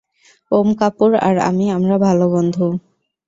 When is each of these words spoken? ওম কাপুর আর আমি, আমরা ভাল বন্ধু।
ওম 0.51 0.67
কাপুর 0.79 1.11
আর 1.19 1.35
আমি, 1.49 1.65
আমরা 1.69 1.95
ভাল 1.97 2.19
বন্ধু। 2.33 2.65